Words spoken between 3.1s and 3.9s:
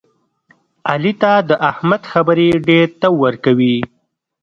ورکوي.